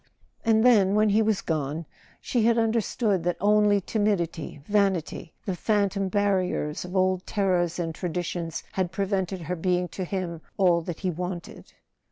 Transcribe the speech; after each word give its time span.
And 0.43 0.65
then, 0.65 0.95
when 0.95 1.09
he 1.09 1.21
was 1.21 1.41
gone, 1.41 1.85
she 2.19 2.41
had 2.45 2.57
understood 2.57 3.23
that 3.23 3.37
only 3.39 3.79
timidity, 3.79 4.59
vanity, 4.65 5.35
the 5.45 5.55
phantom 5.55 6.07
barriers 6.07 6.83
of 6.83 6.95
old 6.95 7.23
terrors 7.27 7.77
and 7.77 7.93
tradi¬ 7.93 8.23
tions, 8.25 8.63
had 8.71 8.91
prevented 8.91 9.41
her 9.41 9.55
being 9.55 9.87
to 9.89 10.03
him 10.03 10.41
all 10.57 10.81
that 10.81 11.01
he 11.01 11.11
wanted. 11.11 11.73